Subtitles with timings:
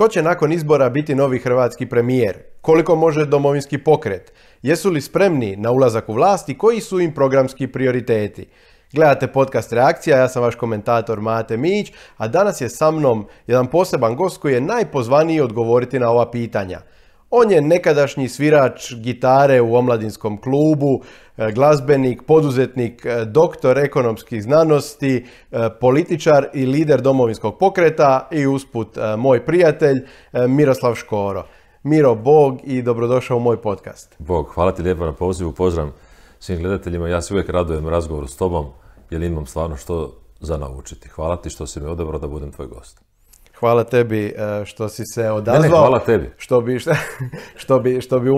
[0.00, 2.38] Tko će nakon izbora biti novi hrvatski premijer?
[2.60, 4.32] Koliko može domovinski pokret?
[4.62, 8.48] Jesu li spremni na ulazak u vlast i koji su im programski prioriteti?
[8.92, 13.66] Gledate podcast Reakcija, ja sam vaš komentator Mate Mić, a danas je sa mnom jedan
[13.66, 16.80] poseban gost koji je najpozvaniji odgovoriti na ova pitanja.
[17.30, 21.02] On je nekadašnji svirač gitare u omladinskom klubu,
[21.54, 29.46] glazbenik, poduzetnik, e, doktor ekonomskih znanosti, e, političar i lider domovinskog pokreta i usput moj
[29.46, 30.06] prijatelj
[30.48, 31.44] Miroslav Škoro.
[31.82, 34.16] Miro, Bog i dobrodošao u moj podcast.
[34.18, 35.88] Bog, hvala ti lijepo na pozivu, pozdrav
[36.38, 37.08] svim gledateljima.
[37.08, 38.66] Ja se uvijek radujem razgovoru s tobom
[39.10, 41.08] jer imam stvarno što za naučiti.
[41.08, 43.09] Hvala ti što si me odabrao da budem tvoj gost.
[43.60, 45.62] Hvala tebi e, što si se odazvao.
[45.62, 46.30] Ne, ne, hvala tebi.
[46.36, 46.78] Što bi,
[47.56, 48.30] što bi, što bi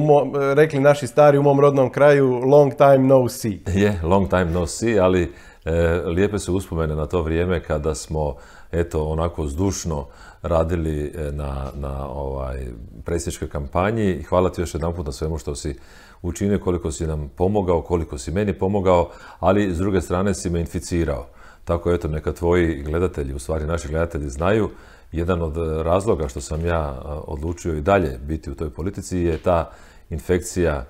[0.55, 3.59] rekli naši stari u mom rodnom kraju, long time no see.
[3.67, 5.33] Je, long time no see, ali
[5.65, 5.73] e,
[6.07, 8.35] lijepe su uspomene na to vrijeme kada smo,
[8.73, 10.07] eto, onako zdušno
[10.43, 12.67] radili e, na, na ovaj,
[13.05, 14.23] predsjedničkoj kampanji.
[14.23, 15.79] Hvala ti još jedan put na svemu što si
[16.23, 19.11] učinio, koliko si nam pomogao, koliko si meni pomogao,
[19.41, 21.27] ali s druge strane si me inficirao.
[21.65, 24.71] Tako eto, neka tvoji gledatelji, u stvari naši gledatelji znaju
[25.13, 29.71] jedan od razloga što sam ja odlučio i dalje biti u toj politici je ta
[30.11, 30.85] infekcija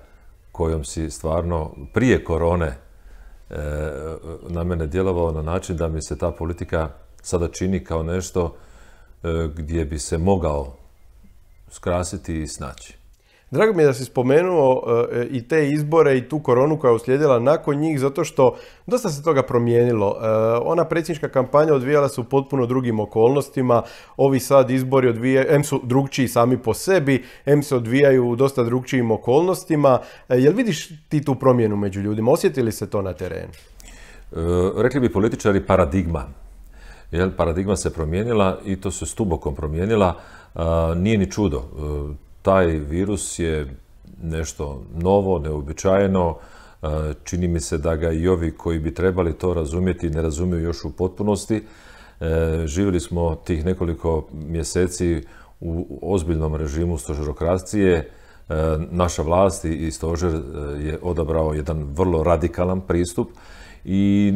[0.51, 2.75] kojom si stvarno prije korone e,
[4.49, 6.89] na mene djelovao na način da mi se ta politika
[7.21, 8.55] sada čini kao nešto
[9.23, 10.73] e, gdje bi se mogao
[11.69, 13.02] skrasiti i snaći.
[13.53, 16.95] Drago mi je da si spomenuo e, i te izbore i tu koronu koja je
[16.95, 18.55] uslijedila nakon njih, zato što
[18.87, 20.17] dosta se toga promijenilo.
[20.21, 20.27] E,
[20.63, 23.83] ona predsjednička kampanja odvijala se u potpuno drugim okolnostima.
[24.17, 28.63] Ovi sad izbori odvijaju, em su drugčiji sami po sebi, em se odvijaju u dosta
[28.63, 29.99] drugčijim okolnostima.
[30.29, 32.31] E, jel vidiš ti tu promjenu među ljudima?
[32.31, 33.51] Osjetili se to na terenu?
[34.77, 36.25] rekli bi političari paradigma.
[37.11, 40.15] Jel, paradigma se promijenila i to se stubokom promijenila.
[40.95, 41.63] nije ni čudo
[42.43, 43.75] taj virus je
[44.23, 46.37] nešto novo, neobičajeno.
[46.83, 46.87] E,
[47.23, 50.85] čini mi se da ga i ovi koji bi trebali to razumjeti ne razumiju još
[50.85, 51.55] u potpunosti.
[51.55, 55.23] E, živjeli smo tih nekoliko mjeseci
[55.59, 57.97] u ozbiljnom režimu stožerokracije.
[57.97, 58.07] E,
[58.91, 60.31] naša vlast i stožer
[60.79, 63.29] je odabrao jedan vrlo radikalan pristup
[63.85, 64.33] i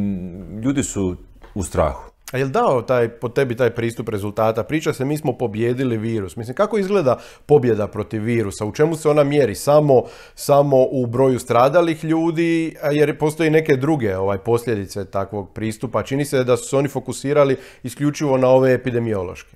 [0.63, 1.15] ljudi su
[1.55, 2.16] u strahu.
[2.31, 4.63] A je li dao taj, po tebi taj pristup rezultata?
[4.63, 6.35] Priča se mi smo pobjedili virus.
[6.35, 8.65] Mislim, kako izgleda pobjeda protiv virusa?
[8.65, 9.55] U čemu se ona mjeri?
[9.55, 10.03] Samo,
[10.35, 16.03] samo u broju stradalih ljudi, jer postoji neke druge ovaj, posljedice takvog pristupa.
[16.03, 19.55] Čini se da su se oni fokusirali isključivo na ove epidemiološke.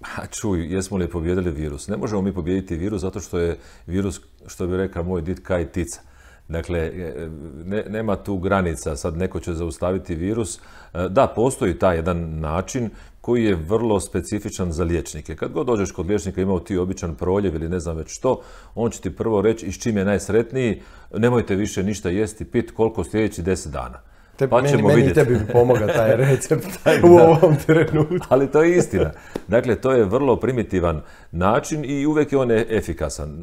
[0.00, 1.88] A čuj, jesmo li pobjedili virus?
[1.88, 5.72] Ne možemo mi pobijediti virus zato što je virus, što bi rekao moj dit, kaj
[5.72, 6.00] tica.
[6.48, 7.28] Dakle, e,
[7.88, 10.58] nema tu granica, sad neko će zaustaviti virus.
[10.58, 15.36] E, da, postoji taj jedan način koji je vrlo specifičan za liječnike.
[15.36, 18.40] Kad god dođeš kod liječnika imao ti običan proljev ili ne znam već što,
[18.74, 20.82] on će ti prvo reći iz čim je najsretniji,
[21.14, 24.00] nemojte više ništa jesti, pit koliko sljedeći deset dana.
[24.36, 25.20] Te, pa ćemo meni, vidjeti.
[25.20, 26.66] tebi pomoga taj recept
[27.10, 28.26] u ovom trenutku.
[28.28, 29.10] Ali to je istina.
[29.48, 33.42] Dakle, to je vrlo primitivan način i uvijek je on e, efikasan.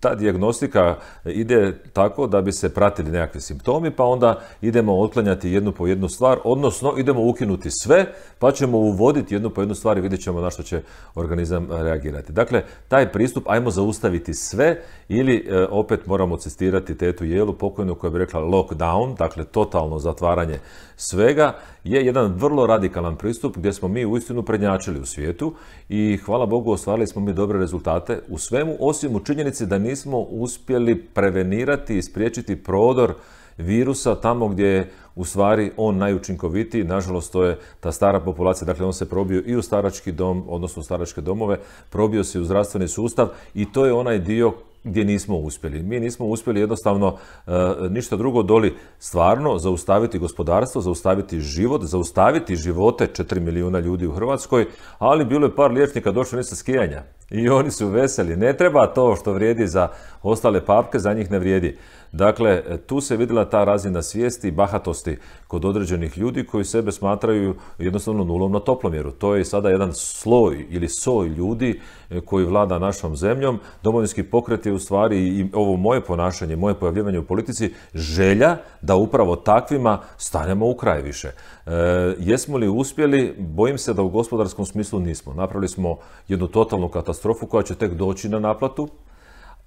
[0.00, 5.72] Ta dijagnostika ide tako da bi se pratili nekakvi simptomi, pa onda idemo otklanjati jednu
[5.72, 8.06] po jednu stvar, odnosno idemo ukinuti sve,
[8.38, 10.82] pa ćemo uvoditi jednu po jednu stvar i vidjet ćemo na što će
[11.14, 12.32] organizam reagirati.
[12.32, 18.10] Dakle, taj pristup, ajmo zaustaviti sve ili e, opet moramo cestirati tetu Jelu, pokojnu koja
[18.10, 20.58] bi rekla lockdown, dakle totalno zatvaranje
[20.96, 21.54] svega,
[21.84, 25.54] je jedan vrlo radikalan pristup gdje smo mi uistinu prednjačili u svijetu
[25.88, 30.20] i hvala Bogu ostvarili smo mi dobre rezultate u svemu, osim u činjenici da nismo
[30.20, 33.14] uspjeli prevenirati i spriječiti prodor
[33.58, 36.84] virusa tamo gdje je u stvari on najučinkovitiji.
[36.84, 40.80] Nažalost, to je ta stara populacija, dakle on se probio i u starački dom, odnosno
[40.80, 41.58] u staračke domove,
[41.90, 44.52] probio se u zdravstveni sustav i to je onaj dio
[44.84, 45.82] gdje nismo uspjeli.
[45.82, 47.50] Mi nismo uspjeli jednostavno e,
[47.90, 54.66] ništa drugo doli stvarno zaustaviti gospodarstvo, zaustaviti život, zaustaviti živote 4 milijuna ljudi u Hrvatskoj,
[54.98, 58.36] ali bilo je par liječnika došli sa skijanja i oni su veseli.
[58.36, 59.88] Ne treba to što vrijedi za
[60.22, 61.78] ostale papke, za njih ne vrijedi.
[62.12, 65.16] Dakle, tu se vidjela ta razina svijesti i bahatosti
[65.46, 69.12] kod određenih ljudi koji sebe smatraju jednostavno nulom na toplomjeru.
[69.12, 73.58] To je sada jedan sloj ili soj ljudi e, koji vlada našom zemljom.
[73.82, 78.96] Domovinski pokret je u stvari i ovo moje ponašanje, moje pojavljivanje u politici želja da
[78.96, 81.28] upravo takvima stanemo u kraj više.
[81.28, 81.70] E,
[82.18, 83.34] jesmo li uspjeli?
[83.38, 85.34] Bojim se da u gospodarskom smislu nismo.
[85.34, 85.96] Napravili smo
[86.28, 88.88] jednu totalnu katastrofu koja će tek doći na naplatu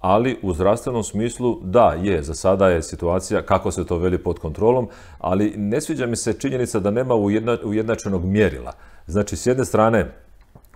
[0.02, 4.38] ali u zdravstvenom smislu da, je, za sada je situacija kako se to veli pod
[4.38, 4.88] kontrolom,
[5.18, 7.14] ali ne sviđa mi se činjenica da nema
[7.64, 8.72] ujednačenog mjerila.
[9.06, 10.14] Znači, s jedne strane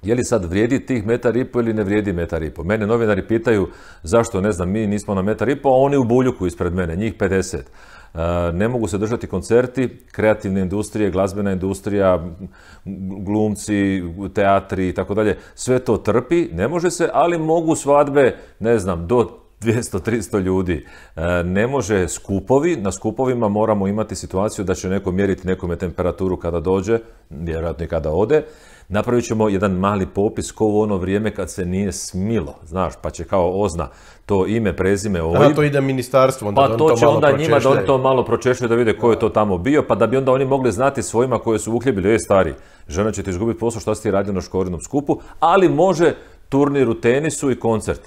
[0.02, 2.64] je li sad vrijedi tih metar i po ili ne vrijedi metar i po?
[2.64, 3.69] Mene novinari pitaju
[4.02, 6.96] zašto, ne znam, mi nismo na metar i po, a oni u buljuku ispred mene,
[6.96, 7.58] njih 50.
[8.17, 12.25] E, ne mogu se držati koncerti, kreativne industrije, glazbena industrija,
[13.25, 14.03] glumci,
[14.35, 15.37] teatri i tako dalje.
[15.55, 19.29] Sve to trpi, ne može se, ali mogu svadbe, ne znam, do
[19.61, 20.87] 200-300 ljudi.
[21.17, 26.37] E, ne može skupovi, na skupovima moramo imati situaciju da će neko mjeriti nekome temperaturu
[26.37, 26.99] kada dođe,
[27.31, 28.43] vjerojatno i kada ode.
[28.88, 33.11] Napravit ćemo jedan mali popis ko u ono vrijeme kad se nije smilo, znaš, pa
[33.11, 33.88] će kao ozna
[34.27, 35.43] to ime, prezime, OIB.
[35.43, 38.69] A to ide ministarstvo, onda pa to će onda njima da oni to malo pročešljaju
[38.69, 41.38] da vide ko je to tamo bio, pa da bi onda oni mogli znati svojima
[41.38, 42.55] koje su uhljebili, e stari,
[42.88, 46.15] žena će ti izgubiti posao što si ti radio na škorinom skupu, ali može
[46.49, 48.00] turnir u tenisu i koncert.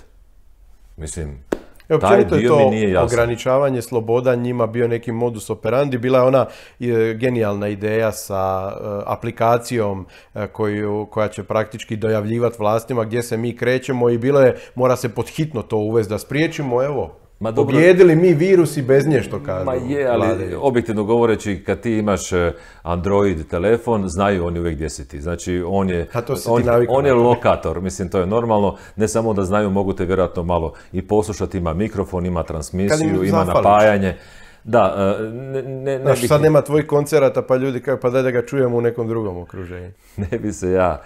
[0.97, 1.43] Mislim,
[1.89, 2.71] Općenito je to
[3.03, 5.97] ograničavanje sloboda njima bio neki modus operandi.
[5.97, 6.45] Bila je ona
[6.79, 10.05] e, genijalna ideja sa e, aplikacijom
[10.35, 14.95] e, koju, koja će praktički dojavljivati vlastima gdje se mi krećemo i bilo je, mora
[14.95, 19.21] se podhitno to uvesti da spriječimo, evo, Ma dobro, Pobjedili mi virus i bez nje
[19.21, 19.65] što kažu.
[19.65, 24.89] Ma je, ali objektivno govoreći, kad ti imaš e, Android telefon, znaju oni uvijek gdje
[24.89, 25.21] si ti.
[25.21, 26.07] Znači, on je,
[26.47, 28.75] on, on je lokator, mislim, to je normalno.
[28.95, 33.43] Ne samo da znaju, mogu te vjerojatno malo i poslušati, ima mikrofon, ima transmisiju, ima
[33.43, 34.15] napajanje.
[34.63, 38.31] Da, e, ne, ne, Znaš, sad nema tvojih koncerata, pa ljudi kažu, pa daj da
[38.31, 39.91] ga čujemo u nekom drugom okruženju.
[40.31, 41.01] Ne bi se ja.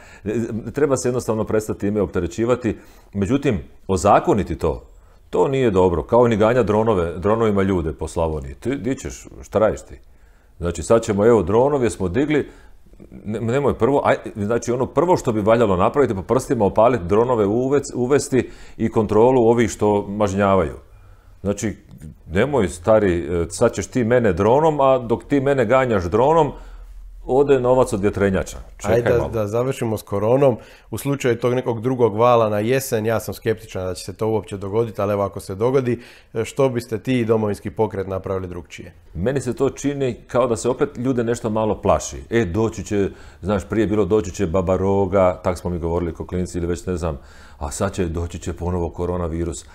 [0.74, 2.78] Treba se jednostavno prestati ime opterećivati.
[3.14, 4.93] Međutim, ozakoniti to,
[5.34, 8.56] to nije dobro, kao ni ganja dronove, dronovima ljude po Slavoniji.
[8.56, 10.00] Ti, di ćeš, šta radiš ti?
[10.58, 12.50] Znači sad ćemo, evo, dronove smo digli,
[13.26, 17.46] nemoj prvo, aj, znači ono prvo što bi valjalo napraviti, po prstima opaliti dronove
[17.96, 20.76] uvesti i kontrolu ovih što mažnjavaju.
[21.42, 21.78] Znači,
[22.32, 26.52] nemoj stari, e, sad ćeš ti mene dronom, a dok ti mene ganjaš dronom,
[27.25, 28.58] ode novac od vjetrenjača.
[28.84, 30.58] Ajde da, da završimo s koronom.
[30.92, 34.28] U slučaju tog nekog drugog vala na jesen, ja sam skeptičan da će se to
[34.28, 36.02] uopće dogoditi, ali evo ako se dogodi,
[36.44, 38.94] što biste ti i domovinski pokret napravili drugčije?
[39.14, 42.24] Meni se to čini kao da se opet ljude nešto malo plaši.
[42.30, 43.10] E, doći će,
[43.42, 46.86] znaš, prije bilo doći će baba roga, tak smo mi govorili ko klinici ili već
[46.86, 47.20] ne znam,
[47.58, 49.66] a sad će doći će ponovo koronavirus.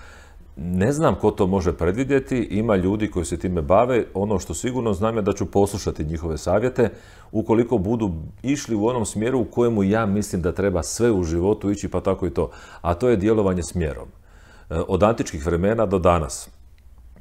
[0.60, 4.92] Ne znam ko to može predvidjeti, ima ljudi koji se time bave, ono što sigurno
[4.92, 6.90] znam je da ću poslušati njihove savjete,
[7.32, 8.12] ukoliko budu
[8.42, 12.00] išli u onom smjeru u kojemu ja mislim da treba sve u životu ići, pa
[12.00, 12.50] tako i to.
[12.80, 14.08] A to je djelovanje smjerom.
[14.70, 16.50] E, od antičkih vremena do danas.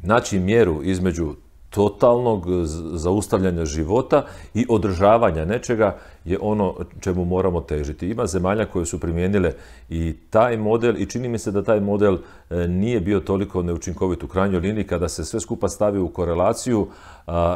[0.02, 1.36] Naći mjeru između
[1.70, 2.46] totalnog
[2.94, 8.10] zaustavljanja života i održavanja nečega je ono čemu moramo težiti.
[8.10, 9.54] Ima zemalja koje su primijenile
[9.90, 12.18] i taj model i čini mi se da taj model
[12.50, 16.88] e, nije bio toliko neučinkovit u krajnjoj liniji kada se sve skupa stavi u korelaciju.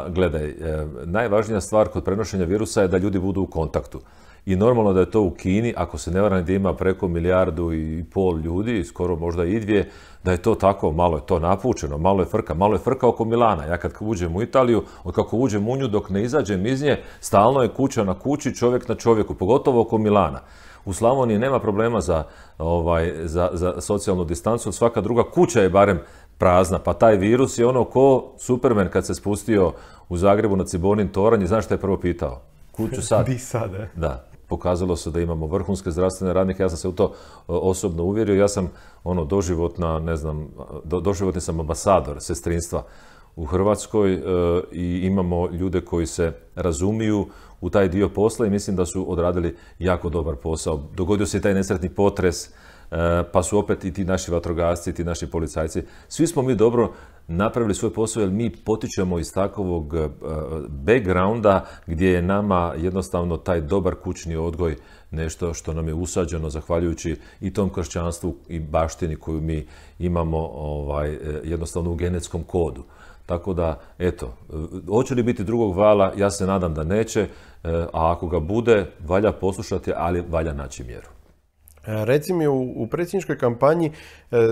[0.08, 4.00] Gledaj, e, najvažnija stvar kod prenošenja virusa je da ljudi budu u kontaktu.
[4.46, 7.72] I normalno da je to u Kini, ako se ne varam gdje ima preko milijardu
[7.72, 9.90] i pol ljudi, skoro možda i dvije,
[10.24, 13.24] da je to tako, malo je to napučeno, malo je frka, malo je frka oko
[13.24, 13.64] Milana.
[13.64, 16.98] Ja kad uđem u Italiju, od kako uđem u nju dok ne izađem iz nje,
[17.20, 20.40] stalno je kuća na kući, čovjek na čovjeku, pogotovo oko Milana.
[20.84, 22.24] U Slavoniji nema problema za,
[22.58, 26.00] ovaj, za, za socijalnu distancu, svaka druga kuća je barem
[26.38, 29.72] prazna, pa taj virus je ono ko Superman kad se spustio
[30.08, 32.40] u Zagrebu na Cibonin toranj i znaš što je prvo pitao?
[32.72, 33.26] Kuću sad.
[33.28, 37.04] Di sad, Da pokazalo se da imamo vrhunske zdravstvene radnike, ja sam se u to
[37.04, 37.08] e,
[37.46, 38.68] osobno uvjerio, ja sam
[39.04, 40.48] ono doživotna, ne znam,
[40.84, 42.82] doživotni sam ambasador sestrinstva
[43.36, 44.20] u Hrvatskoj e,
[44.72, 47.26] i imamo ljude koji se razumiju
[47.60, 50.82] u taj dio posla i mislim da su odradili jako dobar posao.
[50.96, 52.50] Dogodio se i taj nesretni potres,
[53.32, 55.82] pa su opet i ti naši vatrogasci, i ti naši policajci.
[56.08, 56.92] Svi smo mi dobro
[57.28, 60.08] napravili svoj posao jer mi potičemo iz takovog e,
[60.68, 64.76] backgrounda gdje je nama jednostavno taj dobar kućni odgoj
[65.10, 69.66] nešto što nam je usađeno zahvaljujući i tom kršćanstvu i baštini koju mi
[69.98, 72.82] imamo ovaj, e, jednostavno u genetskom kodu.
[73.26, 74.34] Tako da, eto,
[74.88, 77.26] hoće li biti drugog vala, ja se nadam da neće,
[77.92, 81.08] a ako ga bude, valja poslušati, ali valja naći mjeru.
[81.84, 83.92] Reci mi, u, predsjedničkoj kampanji e,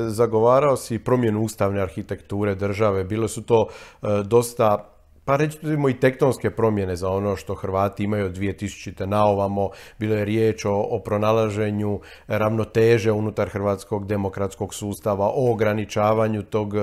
[0.09, 3.05] zagovarao si promjenu ustavne arhitekture države.
[3.05, 5.00] Bile su to e, dosta
[5.31, 9.07] pa rećemo i tektonske promjene za ono što Hrvati imaju od 2000.
[9.07, 9.71] na ovamo.
[9.99, 16.75] Bilo je riječ o, o pronalaženju ravnoteže unutar hrvatskog demokratskog sustava, o ograničavanju tog,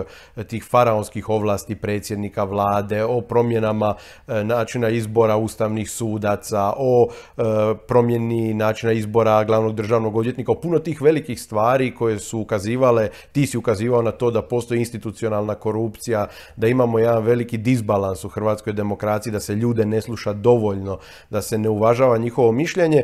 [0.48, 3.96] tih faraonskih ovlasti predsjednika vlade, o promjenama
[4.28, 7.42] e, načina izbora ustavnih sudaca, o e,
[7.88, 13.48] promjeni načina izbora glavnog državnog odvjetnika, o puno tih velikih stvari koje su ukazivale, ti
[13.48, 18.74] si ukazivao na to da postoji institucionalna korupcija, da imamo jedan veliki disbalans u hrvatskoj
[18.74, 23.04] demokraciji, da se ljude ne sluša dovoljno, da se ne uvažava njihovo mišljenje.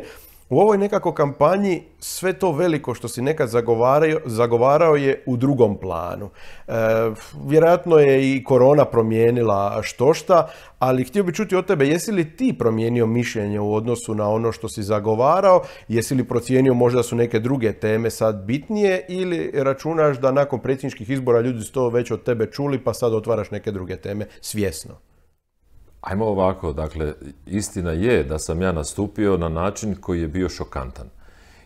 [0.50, 5.76] u ovoj nekako kampanji sve to veliko što si nekad zagovarao, zagovarao je u drugom
[5.80, 6.30] planu.
[6.68, 6.72] E,
[7.46, 10.48] vjerojatno je i korona promijenila štošta,
[10.78, 14.52] ali htio bi čuti od tebe, jesi li ti promijenio mišljenje u odnosu na ono
[14.52, 20.18] što si zagovarao, jesi li procijenio možda su neke druge teme sad bitnije ili računaš
[20.18, 23.72] da nakon predsjedničkih izbora ljudi su to već od tebe čuli pa sad otvaraš neke
[23.72, 24.94] druge teme svjesno?
[26.04, 27.12] Ajmo ovako, dakle,
[27.46, 31.06] istina je da sam ja nastupio na način koji je bio šokantan.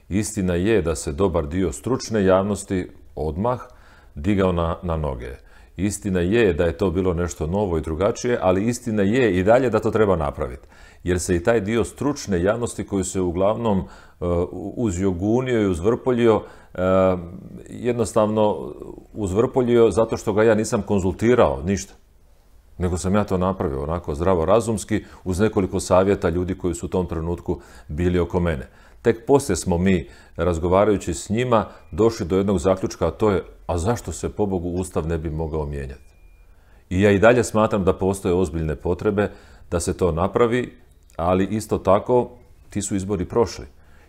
[0.08, 3.60] Istina je da se dobar dio stručne javnosti odmah
[4.14, 5.34] digao na, na noge.
[5.76, 9.70] Istina je da je to bilo nešto novo i drugačije, ali istina je i dalje
[9.70, 10.68] da to treba napraviti.
[11.04, 13.86] Jer se i taj dio stručne javnosti koji se uglavnom uh,
[14.76, 16.80] uzjogunio i uzvrpoljio, uh,
[17.70, 18.74] jednostavno
[19.12, 21.94] uzvrpoljio zato što ga ja nisam konzultirao, ništa
[22.78, 26.88] nego sam ja to napravio onako zdravo razumski uz nekoliko savjeta ljudi koji su u
[26.88, 28.68] tom trenutku bili oko mene.
[29.02, 33.78] Tek poslije smo mi, razgovarajući s njima, došli do jednog zaključka, a to je, a
[33.78, 36.08] zašto se pobogu Ustav ne bi mogao mijenjati?
[36.90, 39.30] I ja i dalje smatram da postoje ozbiljne potrebe
[39.70, 40.76] da se to napravi,
[41.16, 42.30] ali isto tako
[42.70, 43.66] ti su izbori prošli.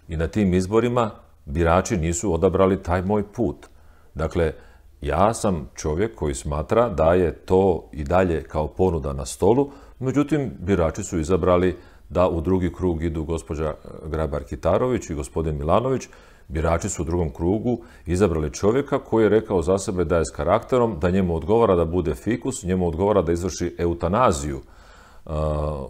[0.08, 1.12] I na tim izborima
[1.46, 3.68] birači nisu odabrali taj moj put.
[4.16, 4.54] Dakle,
[5.02, 10.52] ja sam čovjek koji smatra da je to i dalje kao ponuda na stolu, međutim,
[10.60, 11.78] birači su izabrali
[12.10, 13.74] da u drugi krug idu gospođa
[14.06, 16.08] Grabar-Kitarović i gospodin Milanović.
[16.48, 20.36] Birači su u drugom krugu izabrali čovjeka koji je rekao za sebe da je s
[20.36, 24.64] karakterom, da njemu odgovara da bude fikus, njemu odgovara da izvrši eutanaziju uh,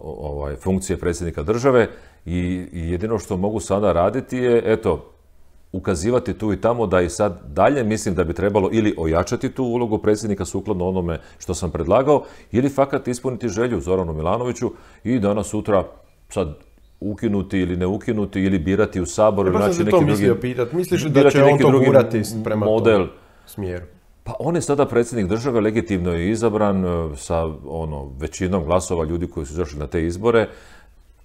[0.02, 1.88] ovaj, funkcije predsjednika države
[2.24, 5.12] i jedino što mogu sada raditi je, eto,
[5.72, 9.64] ukazivati tu i tamo da i sad dalje mislim da bi trebalo ili ojačati tu
[9.64, 14.72] ulogu predsjednika sukladno onome što sam predlagao ili fakat ispuniti želju Zoranu Milanoviću
[15.04, 15.84] i danas sutra
[16.28, 16.54] sad
[17.00, 20.40] ukinuti ili ne ukinuti ili birati u sabor ili naći neki drugi...
[20.40, 20.72] Pitat.
[20.72, 23.06] Misliš da će on to gurati prema model.
[23.46, 23.84] smjeru?
[24.24, 29.26] Pa on je sada predsjednik države, legitimno je izabran e, sa ono, većinom glasova ljudi
[29.26, 30.48] koji su izašli na te izbore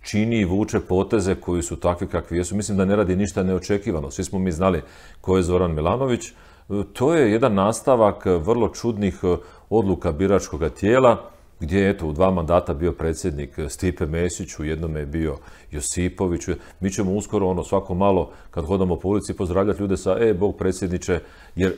[0.06, 2.56] čini i vuče poteze koji su takvi kakvi jesu.
[2.56, 4.12] Mislim da ne radi ništa neočekivano.
[4.12, 4.82] Svi smo mi znali
[5.22, 6.28] ko je Zoran Milanović.
[6.28, 6.34] E,
[6.94, 9.38] to je jedan nastavak vrlo čudnih e,
[9.70, 15.00] odluka biračkog tijela gdje je eto u dva mandata bio predsjednik Stipe Mesić, u jednome
[15.00, 15.38] je bio
[15.76, 16.42] Josipović.
[16.80, 20.58] Mi ćemo uskoro ono svako malo kad hodamo po ulici pozdravljati ljude sa e, Bog
[20.58, 21.20] predsjedniče,
[21.56, 21.74] jer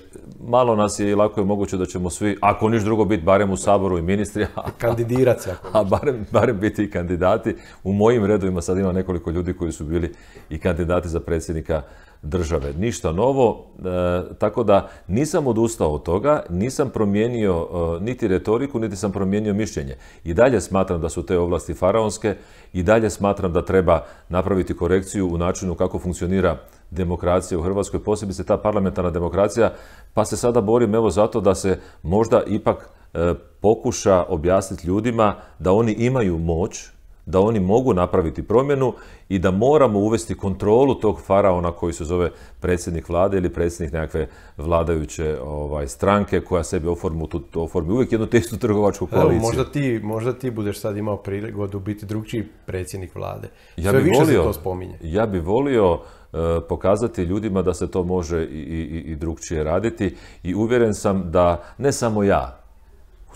[0.47, 3.51] malo nas je i lako je moguće da ćemo svi, ako niš drugo biti barem
[3.51, 5.55] u Saboru i ministri, a, kandidirati se.
[5.71, 7.55] A barem, barem biti i kandidati.
[7.83, 10.13] U mojim redovima sad ima nekoliko ljudi koji su bili
[10.49, 11.81] i kandidati za predsjednika
[12.21, 12.73] države.
[12.77, 18.95] Ništa novo, e, tako da nisam odustao od toga, nisam promijenio e, niti retoriku, niti
[18.95, 19.95] sam promijenio mišljenje.
[20.23, 22.35] I dalje smatram da su te ovlasti faraonske
[22.73, 26.57] i dalje smatram da treba napraviti korekciju u načinu kako funkcionira
[26.91, 29.73] demokracija u Hrvatskoj, posebice ta parlamentarna demokracija,
[30.13, 35.71] pa se sada borim evo zato da se možda ipak e, pokuša objasniti ljudima da
[35.71, 36.96] oni imaju moć,
[37.27, 38.93] da oni mogu napraviti promjenu
[39.29, 44.27] i da moramo uvesti kontrolu tog faraona koji se zove predsjednik vlade ili predsjednik nekakve
[44.57, 49.41] vladajuće ovaj, stranke koja sebi oformu, tu, oformi uvijek jednu te istu trgovačku koaliciju.
[49.41, 53.47] možda, ti, možda ti budeš sad imao prigodu biti drugčiji predsjednik vlade.
[53.77, 54.97] Ja Sve bi više volio, se to spominje.
[55.01, 55.99] Ja bi volio
[56.33, 56.37] e,
[56.69, 61.63] pokazati ljudima da se to može i, i, i drugčije raditi i uvjeren sam da
[61.77, 62.66] ne samo ja,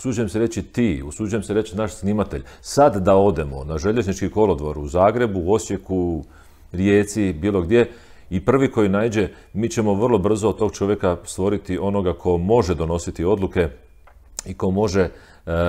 [0.02, 4.78] usuđujem se reći ti, usuđujem se reći naš snimatelj, sad da odemo na željeznički kolodvor
[4.78, 6.24] u Zagrebu, u Osijeku,
[6.72, 7.90] Rijeci, bilo gdje,
[8.30, 12.74] i prvi koji najđe, mi ćemo vrlo brzo od tog čovjeka stvoriti onoga ko može
[12.74, 13.68] donositi odluke
[14.46, 15.08] i ko može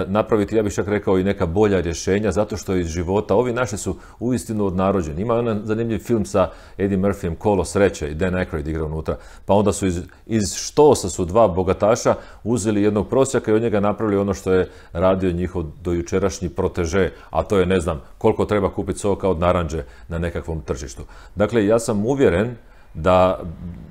[0.07, 3.77] napraviti, ja bih čak rekao, i neka bolja rješenja, zato što iz života, ovi naši
[3.77, 5.21] su uistinu odnarođeni.
[5.21, 9.53] Ima jedan zanimljiv film sa Eddie Murphyem, Kolo sreće i Dan Aykroyd igra unutra, pa
[9.53, 14.17] onda su iz, iz štosa su dva bogataša uzeli jednog prosjaka i od njega napravili
[14.17, 18.99] ono što je radio njihov dojučerašnji proteže, a to je, ne znam, koliko treba kupiti
[18.99, 21.03] soka od naranđe na nekakvom tržištu.
[21.35, 22.55] Dakle, ja sam uvjeren
[22.93, 23.39] da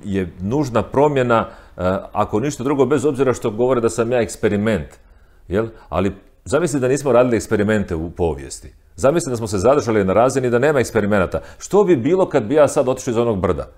[0.05, 1.49] je nužna promjena, e,
[2.13, 4.89] ako ništa drugo, bez obzira što govore da sam ja eksperiment,
[5.53, 5.67] Jel?
[5.89, 6.13] Ali
[6.45, 8.73] zamisli da nismo radili eksperimente u povijesti.
[8.97, 11.41] Zamisli da smo se zadržali na razini da nema eksperimenata.
[11.59, 13.69] Što bi bilo kad bi ja sad otišao iz onog brda?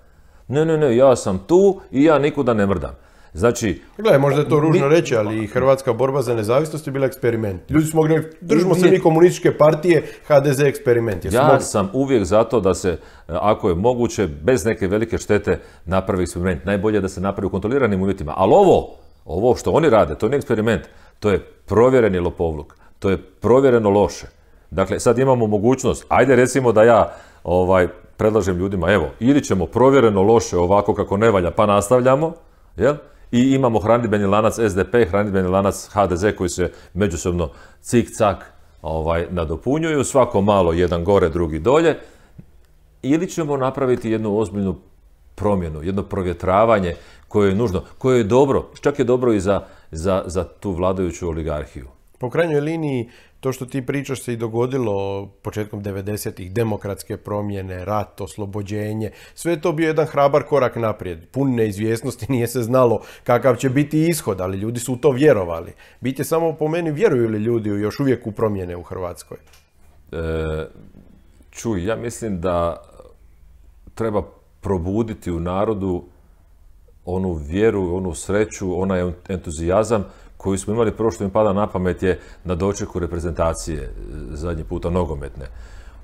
[0.47, 2.95] Ne, ne, ne, ja sam tu i ja nikuda ne mrdam.
[3.33, 3.81] Znači...
[3.97, 7.71] Gledaj, možda je to ružno reći, ali hrvatska borba za nezavisnost je bila eksperiment.
[7.71, 11.25] Ljudi su mogli, držimo se mi komunističke partije, HDZ eksperiment.
[11.25, 16.65] ja sam uvijek zato da se, ako je moguće, bez neke velike štete napravi eksperiment.
[16.65, 18.33] Najbolje da se napravi u kontroliranim uvjetima.
[18.35, 20.81] Ali ovo, ovo što oni rade, to nije eksperiment.
[21.19, 22.75] To je provjereni lopovluk.
[22.99, 24.27] To je provjereno loše.
[24.71, 30.21] Dakle, sad imamo mogućnost, ajde recimo da ja ovaj, predlažem ljudima, evo, ili ćemo provjereno
[30.23, 32.33] loše ovako kako ne valja, pa nastavljamo,
[32.75, 32.95] jel?
[33.31, 37.49] I imamo hranidbeni lanac SDP, hranidbeni lanac HDZ koji se međusobno
[37.81, 38.35] cik-cak
[38.81, 41.97] ovaj, nadopunjuju, svako malo jedan gore, drugi dolje,
[43.01, 44.75] ili ćemo napraviti jednu ozbiljnu
[45.35, 46.95] promjenu, jedno provjetravanje
[47.27, 51.29] koje je nužno, koje je dobro, čak je dobro i za, za, za tu vladajuću
[51.29, 51.87] oligarhiju.
[52.19, 53.09] Po krajnjoj liniji,
[53.39, 59.61] to što ti pričaš se i dogodilo početkom 90-ih, demokratske promjene, rat, oslobođenje, sve je
[59.61, 61.27] to bio jedan hrabar korak naprijed.
[61.31, 65.73] Pun neizvjesnosti, nije se znalo kakav će biti ishod, ali ljudi su u to vjerovali.
[66.01, 69.37] Bit je samo po meni, vjeruju li ljudi još uvijek u promjene u Hrvatskoj?
[70.11, 70.17] E,
[71.51, 72.83] čuj, ja mislim da
[73.95, 74.23] treba
[74.61, 76.03] probuditi u narodu
[77.05, 80.05] onu vjeru, onu sreću, onaj entuzijazam
[80.37, 83.89] koji smo imali prvo što mi pada na pamet je na dočeku reprezentacije e,
[84.31, 85.45] zadnji puta nogometne.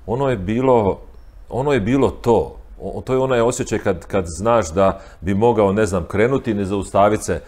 [0.06, 1.00] Ono je bilo,
[1.48, 2.56] ono je bilo to.
[3.04, 6.64] To je onaj osjećaj kad, kad znaš da bi mogao, ne znam, krenuti i ne
[6.64, 7.40] zaustaviti se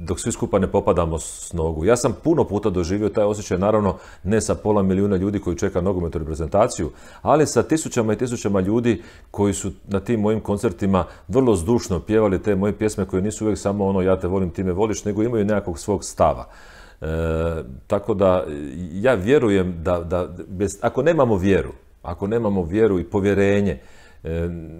[0.00, 1.84] dok svi skupa ne popadamo s nogu.
[1.84, 5.80] Ja sam puno puta doživio taj osjećaj, naravno ne sa pola milijuna ljudi koji čeka
[5.80, 6.90] nogometnu reprezentaciju,
[7.22, 12.42] ali sa tisućama i tisućama ljudi koji su na tim mojim koncertima vrlo zdušno pjevali
[12.42, 15.22] te moje pjesme koje nisu uvijek samo ono ja te volim, ti me voliš, nego
[15.22, 16.48] imaju nekakvog svog stava.
[17.00, 17.06] E,
[17.86, 18.44] tako da
[18.92, 23.97] ja vjerujem da, da bez, ako nemamo vjeru, ako nemamo vjeru i povjerenje, E,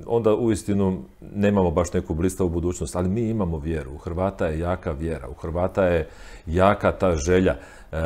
[0.06, 1.02] onda uistinu
[1.34, 3.92] nemamo baš neku blistavu budućnost, ali mi imamo vjeru.
[3.94, 6.08] U Hrvata je jaka vjera, u Hrvata je
[6.46, 7.56] jaka ta želja.
[7.92, 7.96] E,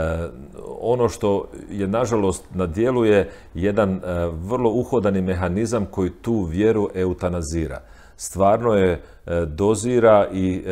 [0.81, 4.01] ono što je nažalost na dijelu je jedan e,
[4.33, 7.81] vrlo uhodani mehanizam koji tu vjeru eutanazira.
[8.17, 9.03] Stvarno je
[9.47, 10.63] dozira i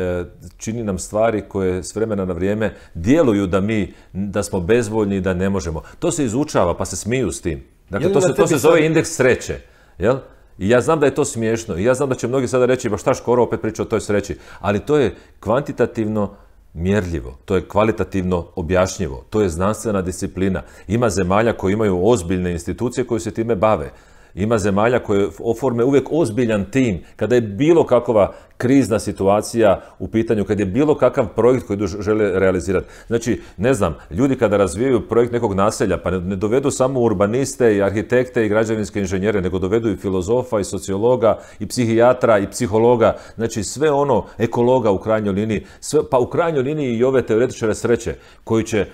[0.57, 5.21] čini nam stvari koje s vremena na vrijeme djeluju da mi, da smo bezvoljni i
[5.21, 5.81] da ne možemo.
[5.99, 7.63] To se izučava pa se smiju s tim.
[7.89, 9.59] Dakle, to se, to se zove indeks sreće.
[9.97, 10.17] Jel?
[10.61, 12.89] I ja znam da je to smiješno i ja znam da će mnogi sada reći,
[12.89, 16.33] ba šta Škoro opet priča o toj sreći, ali to je kvantitativno
[16.73, 20.61] mjerljivo, to je kvalitativno objašnjivo, to je znanstvena disciplina.
[20.87, 23.91] Ima zemalja koji imaju ozbiljne institucije koje se time bave.
[24.35, 30.45] Ima zemalja koje oforme uvijek ozbiljan tim kada je bilo kakva krizna situacija u pitanju,
[30.45, 32.87] kad je bilo kakav projekt koji žele realizirati.
[33.07, 37.81] Znači, ne znam, ljudi kada razvijaju projekt nekog naselja, pa ne dovedu samo urbaniste i
[37.81, 43.63] arhitekte i građevinske inženjere, nego dovedu i filozofa i sociologa i psihijatra i psihologa, znači
[43.63, 45.65] sve ono, ekologa u krajnjoj liniji,
[46.11, 48.85] pa u krajnjoj liniji i ove teoretičare sreće koji će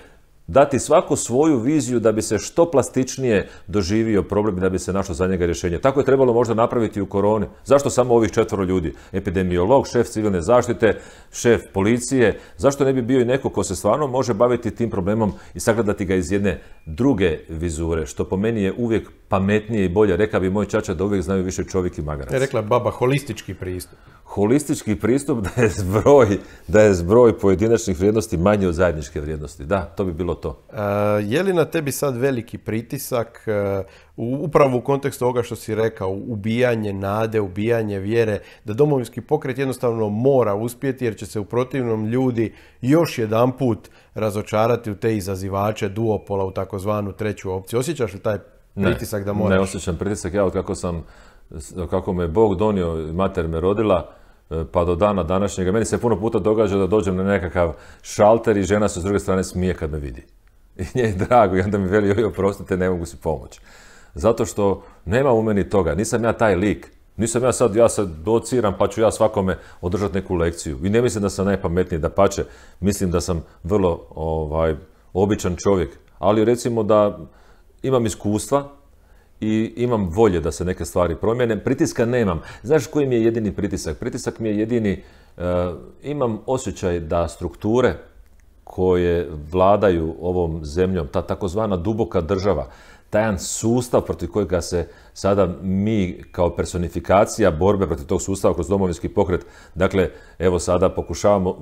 [0.48, 4.92] dati svaku svoju viziju da bi se što plastičnije doživio problem i da bi se
[4.92, 5.78] našlo za njega rješenje.
[5.78, 7.46] Tako je trebalo možda napraviti u koroni.
[7.64, 8.94] Zašto samo ovih četvoro ljudi?
[9.12, 11.00] Epidemiolog, šef civilne zaštite,
[11.32, 12.38] šef policije.
[12.56, 16.04] Zašto ne bi bio i neko ko se stvarno može baviti tim problemom i sagledati
[16.04, 20.16] ga iz jedne druge vizure, što po meni je uvijek pametnije i bolje.
[20.16, 22.32] Reka bi moj čača da uvijek znaju više čovjek i magarac.
[22.32, 23.98] Je rekla baba holistički pristup.
[24.24, 26.38] Holistički pristup da je zbroj,
[26.68, 29.64] da je zbroj pojedinačnih vrijednosti manji od zajedničke vrijednosti.
[29.64, 30.60] Da, to bi bilo to.
[30.72, 30.80] E,
[31.22, 33.82] je li na tebi sad veliki pritisak e,
[34.16, 40.08] upravo u kontekstu ovoga što si rekao, ubijanje nade, ubijanje vjere, da domovinski pokret jednostavno
[40.08, 45.88] mora uspjeti jer će se u protivnom ljudi još jedan put razočarati u te izazivače
[45.88, 47.78] duopola u takozvanu treću opciju.
[47.78, 48.38] Osjećaš li taj
[48.82, 49.56] pritisak da moraš?
[49.56, 51.04] Ne osjećam pritisak, ja od kako sam,
[51.90, 54.10] kako me Bog donio, mater me rodila,
[54.50, 55.72] e, pa do dana današnjega.
[55.72, 59.18] Meni se puno puta događa da dođem na nekakav šalter i žena se s druge
[59.18, 60.26] strane smije kad me vidi.
[60.78, 63.60] I nje je drago i onda mi veli, joj, oprostite, ne mogu si pomoći.
[64.14, 66.92] Zato što nema u meni toga, nisam ja taj lik.
[67.16, 70.78] Nisam ja sad, ja se dociram pa ću ja svakome održati neku lekciju.
[70.84, 72.44] I ne mislim da sam najpametniji, da pače,
[72.80, 74.74] mislim da sam vrlo ovaj,
[75.12, 75.98] običan čovjek.
[76.18, 77.18] Ali recimo da
[77.82, 78.68] imam iskustva
[79.40, 81.64] i imam volje da se neke stvari promijene.
[81.64, 82.40] Pritiska nemam.
[82.62, 83.98] Znaš koji mi je jedini pritisak?
[83.98, 85.02] Pritisak mi je jedini,
[85.36, 85.42] eh,
[86.02, 87.94] imam osjećaj da strukture
[88.64, 92.66] koje vladaju ovom zemljom, ta takozvana duboka država,
[93.10, 98.68] taj jedan sustav protiv kojega se sada mi kao personifikacija borbe protiv tog sustava kroz
[98.68, 101.56] domovinski pokret, dakle, evo sada pokušavamo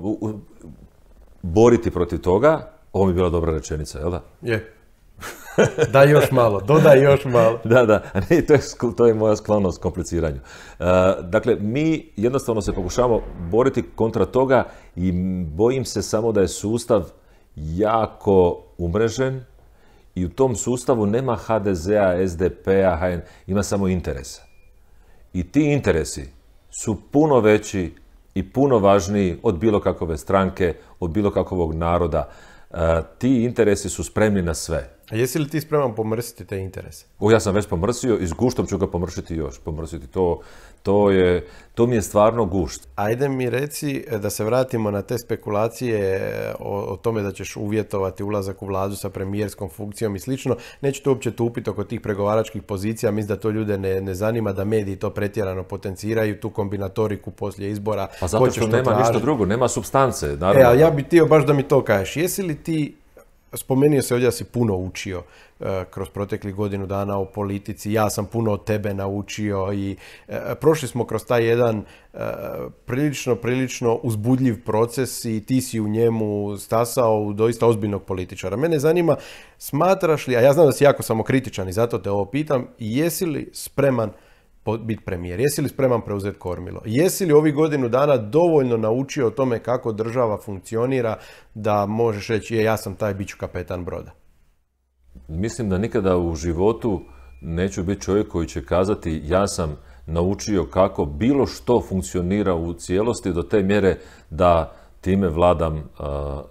[1.41, 4.23] boriti protiv toga, ovo mi je bila dobra rečenica, jel da?
[4.41, 4.76] Je.
[5.93, 7.59] da još malo, dodaj još malo.
[7.73, 8.59] da, da, ne, to, je,
[8.97, 10.39] to je moja sklonost kompliciranju.
[10.79, 10.85] Uh,
[11.23, 14.63] dakle, mi jednostavno se pokušavamo boriti kontra toga
[14.95, 15.11] i
[15.45, 17.03] bojim se samo da je sustav
[17.55, 19.45] jako umrežen
[20.15, 24.41] i u tom sustavu nema HDZ-a, SDP-a, HN, ima samo interesa.
[25.33, 26.29] I ti interesi
[26.83, 27.93] su puno veći
[28.35, 32.29] i puno važniji od bilo kakove stranke, od bilo kakvog naroda.
[32.69, 32.77] Uh,
[33.17, 37.05] ti interesi su spremni na sve A jesi li ti spreman pomrsiti te interese?
[37.19, 39.59] O, ja sam već pomrsio i s guštom ću ga pomršiti još.
[39.59, 40.39] Pomrsiti to,
[40.83, 42.87] to, je, to mi je stvarno gušt.
[42.95, 47.31] Ajde mi reci e, da se vratimo na te spekulacije e, o, o tome da
[47.31, 50.57] ćeš uvjetovati ulazak u vladu sa premijerskom funkcijom i slično.
[50.81, 54.53] Neću to uopće tupiti oko tih pregovaračkih pozicija, mislim da to ljude ne, ne zanima,
[54.53, 58.07] da mediji to pretjerano potenciraju, tu kombinatoriku poslije izbora.
[58.19, 60.27] Pa zato što nema ništa drugo, nema substance.
[60.27, 60.61] Naravno.
[60.61, 62.17] E, a ja bih htio baš da mi to kažeš.
[62.17, 62.95] Jesi li ti
[63.53, 65.23] Spomenuo se ovdje da si puno učio
[65.59, 67.91] e, kroz proteklih godinu dana o politici.
[67.91, 69.95] Ja sam puno od tebe naučio i
[70.27, 71.83] e, prošli smo kroz taj jedan
[72.13, 72.19] e,
[72.85, 78.57] prilično, prilično uzbudljiv proces i ti si u njemu stasao u doista ozbiljnog političara.
[78.57, 79.15] Mene zanima,
[79.57, 83.25] smatraš li, a ja znam da si jako samokritičan i zato te ovo pitam, jesi
[83.25, 84.11] li spreman
[84.77, 85.39] biti premijer?
[85.39, 86.81] Jesi li spreman preuzeti kormilo?
[86.85, 91.17] Jesi li ovih godinu dana dovoljno naučio o tome kako država funkcionira
[91.53, 94.11] da možeš reći ja sam taj bit ću kapetan broda?
[95.27, 97.01] Mislim da nikada u životu
[97.41, 103.33] neću biti čovjek koji će kazati ja sam naučio kako bilo što funkcionira u cijelosti
[103.33, 103.97] do te mjere
[104.29, 105.89] da time vladam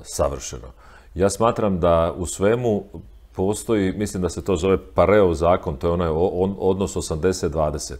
[0.03, 0.69] savršeno.
[1.15, 2.85] Ja smatram da u svemu
[3.37, 6.09] postoji, mislim da se to zove pareo zakon, to je onaj
[6.59, 7.95] odnos 80-20.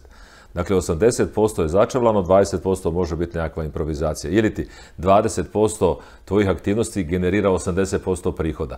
[0.53, 4.31] Dakle, 80% je začavlano, 20% može biti nekakva improvizacija.
[4.31, 5.95] Ili ti 20%
[6.25, 8.77] tvojih aktivnosti generira 80% prihoda.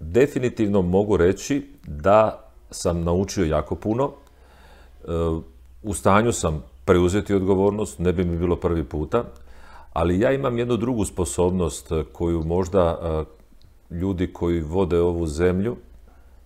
[0.00, 4.12] definitivno mogu reći da sam naučio jako puno.
[5.82, 9.24] U stanju sam preuzeti odgovornost, ne bi mi bilo prvi puta
[9.98, 15.76] ali ja imam jednu drugu sposobnost eh, koju možda eh, ljudi koji vode ovu zemlju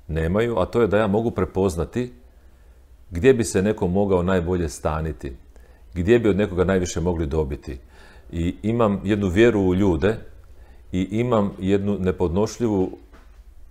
[0.08, 2.12] nemaju, a to je da ja mogu prepoznati
[3.10, 5.36] gdje bi se neko mogao najbolje staniti,
[5.94, 7.78] gdje bi od nekoga najviše mogli dobiti.
[8.32, 10.16] I imam jednu vjeru u ljude
[10.92, 12.90] i imam jednu nepodnošljivu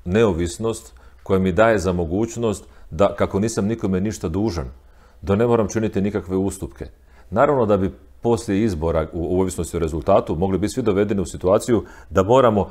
[0.06, 4.70] neovisnost koja mi daje za mogućnost da, kako nisam nikome ništa dužan,
[5.22, 6.86] da ne moram činiti nikakve ustupke.
[7.30, 7.92] Naravno da bi
[8.22, 12.70] poslije izbora, u ovisnosti o rezultatu, mogli bi svi dovedeni u situaciju da moramo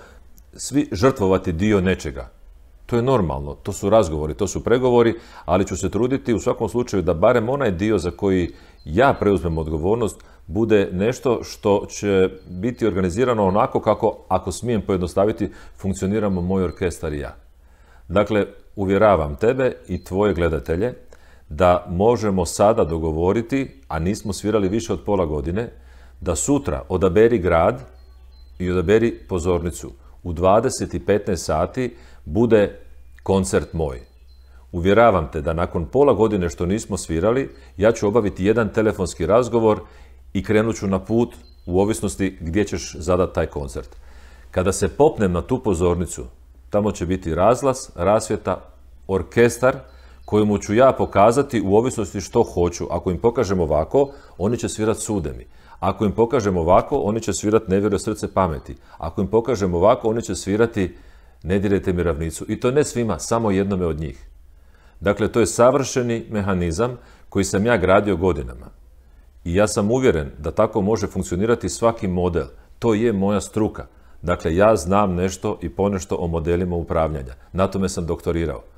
[0.53, 2.31] svi žrtvovati dio nečega.
[2.87, 6.69] To je normalno, to su razgovori, to su pregovori, ali ću se truditi u svakom
[6.69, 8.51] slučaju da barem onaj dio za koji
[8.85, 16.41] ja preuzmem odgovornost bude nešto što će biti organizirano onako kako, ako smijem pojednostaviti, funkcioniramo
[16.41, 17.37] moj orkestar i ja.
[18.09, 20.95] Dakle, uvjeravam tebe i tvoje gledatelje
[21.51, 25.73] da možemo sada dogovoriti, a nismo svirali više od pola godine,
[26.21, 27.83] da sutra odaberi grad
[28.59, 29.91] i odaberi pozornicu.
[30.23, 32.79] U 20 sati bude
[33.23, 34.01] koncert moj.
[34.73, 39.81] Uvjeravam te da nakon pola godine što nismo svirali, ja ću obaviti jedan telefonski razgovor
[40.33, 41.35] i krenut ću na put
[41.67, 43.97] u ovisnosti gdje ćeš zadati taj koncert.
[44.51, 46.25] Kada se popnem na tu pozornicu,
[46.71, 48.61] tamo će biti razglas, rasvjeta,
[49.09, 49.77] orkestar,
[50.31, 52.87] kojemu ću ja pokazati u ovisnosti što hoću.
[52.91, 55.47] Ako im pokažem ovako, oni će svirati sudemi.
[55.81, 58.77] Ako im pokažem ovako, oni će svirati nevjero srce pameti.
[58.99, 60.97] Ako im pokažem ovako, oni će svirati
[61.43, 62.45] ne dirajte mi ravnicu.
[62.49, 64.27] I to ne svima, samo jednome od njih.
[65.01, 68.67] Dakle, to je savršeni mehanizam koji sam ja gradio godinama.
[69.45, 72.47] I ja sam uvjeren da tako može funkcionirati svaki model.
[72.79, 73.87] To je moja struka.
[74.23, 77.35] Dakle, ja znam nešto i ponešto o modelima upravljanja.
[77.53, 78.70] Na tome sam doktorirao.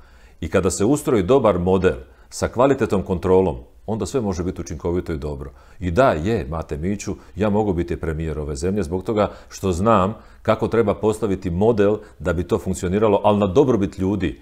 [0.43, 1.95] I kada se ustroji dobar model
[2.29, 5.51] sa kvalitetnom kontrolom, onda sve može biti učinkovito i dobro.
[5.79, 10.15] I da, je, Mate Miću, ja mogu biti premijer ove zemlje zbog toga što znam
[10.41, 14.41] kako treba postaviti model da bi to funkcioniralo, ali na dobrobit ljudi.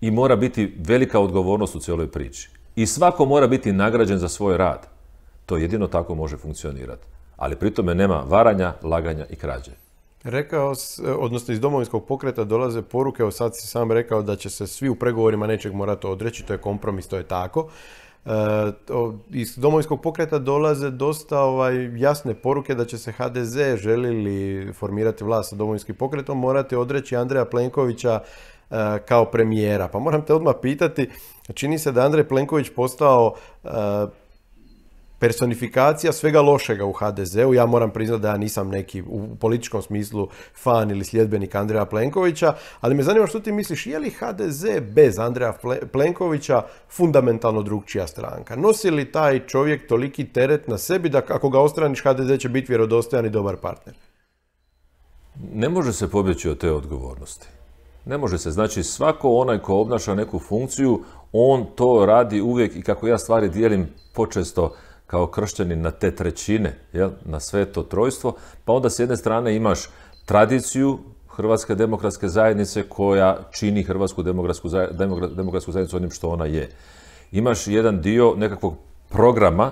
[0.00, 2.50] I mora biti velika odgovornost u cijeloj priči.
[2.76, 4.88] I svako mora biti nagrađen za svoj rad.
[5.46, 7.06] To jedino tako može funkcionirati.
[7.36, 9.83] Ali pri tome nema varanja, laganja i krađe.
[10.24, 10.72] Rekao,
[11.18, 14.88] odnosno iz domovinskog pokreta dolaze poruke, evo sad si sam rekao da će se svi
[14.88, 17.68] u pregovorima nečeg morati odreći, to je kompromis, to je tako.
[18.26, 18.30] E,
[19.30, 25.24] iz domovinskog pokreta dolaze dosta ovaj, jasne poruke da će se HDZ, želi li formirati
[25.24, 28.20] vlast sa domovinskim pokretom, morati odreći Andreja Plenkovića
[28.70, 28.76] e,
[29.08, 29.88] kao premijera.
[29.88, 31.10] Pa moram te odmah pitati,
[31.54, 33.34] čini se da Andrej Plenković postao
[33.64, 33.68] e,
[35.18, 37.54] personifikacija svega lošega u HDZ-u.
[37.54, 42.54] Ja moram priznati da ja nisam neki u političkom smislu fan ili sljedbenik Andreja Plenkovića,
[42.80, 45.54] ali me zanima što ti misliš, je li HDZ bez Andreja
[45.92, 48.56] Plenkovića fundamentalno drugčija stranka?
[48.56, 52.72] Nosi li taj čovjek toliki teret na sebi da ako ga ostraniš HDZ će biti
[52.72, 53.94] vjerodostojan i dobar partner?
[55.54, 57.46] Ne može se pobjeći od te odgovornosti.
[58.06, 58.50] Ne može se.
[58.50, 63.48] Znači svako onaj ko obnaša neku funkciju, on to radi uvijek i kako ja stvari
[63.48, 64.74] dijelim počesto
[65.06, 69.56] kao kršćanin na te trećine, jel, na sve to trojstvo, pa onda s jedne strane
[69.56, 69.88] imaš
[70.24, 74.68] tradiciju Hrvatske demokratske zajednice koja čini Hrvatsku demokratsku,
[75.36, 76.70] demokratsku zajednicu onim što ona je.
[77.32, 78.74] Imaš jedan dio nekakvog
[79.08, 79.70] programa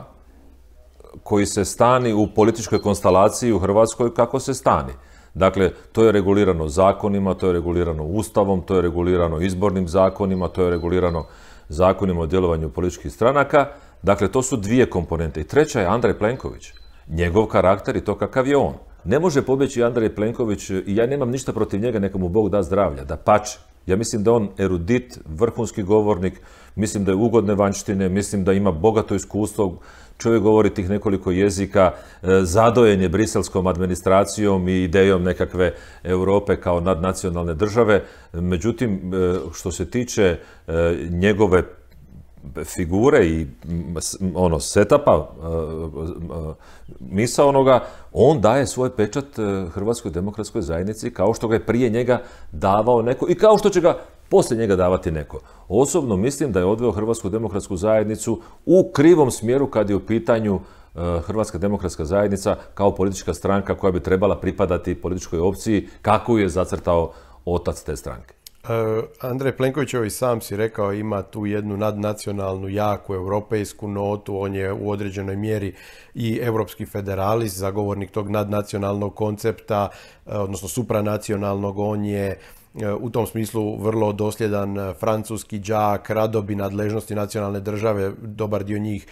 [1.22, 4.92] koji se stani u političkoj konstalaciji u Hrvatskoj kako se stani.
[5.34, 10.64] Dakle, to je regulirano zakonima, to je regulirano ustavom, to je regulirano izbornim zakonima, to
[10.64, 11.24] je regulirano
[11.68, 13.66] zakonima o djelovanju političkih stranaka.
[14.02, 15.40] Dakle, to su dvije komponente.
[15.40, 16.72] I treća je Andrej Plenković.
[17.08, 18.74] Njegov karakter i to kakav je on.
[19.04, 22.62] Ne može pobjeći Andrej Plenković i ja nemam ništa protiv njega, neka mu Bog da
[22.62, 23.58] zdravlja, da pače.
[23.86, 26.40] Ja mislim da on erudit, vrhunski govornik,
[26.76, 29.78] mislim da je ugodne vanštine, mislim da ima bogato iskustvo,
[30.18, 36.80] čovjek govori tih nekoliko jezika, e, zadojen je briselskom administracijom i idejom nekakve Europe kao
[36.80, 38.04] nadnacionalne države.
[38.32, 40.36] Međutim, e, što se tiče
[40.66, 41.62] e, njegove
[42.64, 43.46] figure i
[44.34, 45.30] ono setapa
[47.00, 49.24] misa onoga, on daje svoj pečat
[49.70, 53.80] Hrvatskoj demokratskoj zajednici kao što ga je prije njega davao neko i kao što će
[53.80, 53.98] ga
[54.32, 55.40] poslije njega davati neko.
[55.68, 60.60] Osobno mislim da je odveo Hrvatsku demokratsku zajednicu u krivom smjeru kad je u pitanju
[60.60, 66.48] e, Hrvatska demokratska zajednica kao politička stranka koja bi trebala pripadati političkoj opciji kako je
[66.48, 67.12] zacrtao
[67.44, 68.41] otac te stranke.
[68.68, 74.54] E, Andrej Plenković i sam si rekao ima tu jednu nadnacionalnu, jaku europejsku notu, on
[74.54, 75.74] je u određenoj mjeri
[76.14, 79.88] i europski federalist, zagovornik tog nadnacionalnog koncepta,
[80.26, 82.38] e, odnosno supranacionalnog, on je
[83.00, 89.06] u tom smislu vrlo dosljedan francuski đak, rado bi nadležnosti nacionalne države, dobar dio njih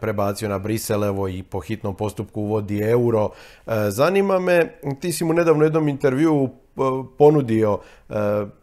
[0.00, 3.30] prebacio na Brisel, evo i po hitnom postupku uvodi euro.
[3.88, 6.50] Zanima me, ti si mu nedavno u jednom intervju
[7.18, 7.78] ponudio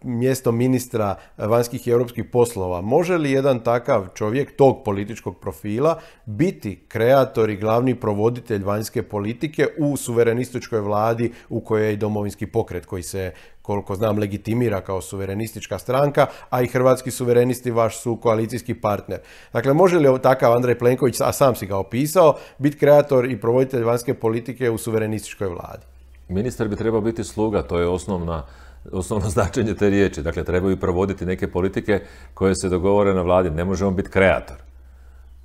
[0.02, 2.82] mjesto ministra vanjskih i europskih poslova.
[2.82, 9.67] Može li jedan takav čovjek tog političkog profila biti kreator i glavni provoditelj vanjske politike
[9.78, 15.02] u suverenističkoj vladi u kojoj je i domovinski pokret koji se koliko znam, legitimira kao
[15.02, 19.19] suverenistička stranka, a i hrvatski suverenisti vaš su koalicijski partner.
[19.54, 23.84] Dakle, može li takav Andrej Plenković, a sam si ga opisao, biti kreator i provoditelj
[23.84, 25.90] vanjske politike u suverenističkoj vladi?
[26.32, 28.44] Ministar bi trebao biti sluga, to je osnovna
[28.91, 30.22] osnovno značenje te riječi.
[30.22, 32.02] Dakle, trebaju provoditi neke politike
[32.34, 33.50] koje se dogovore na vladi.
[33.50, 34.58] Ne možemo biti kreator.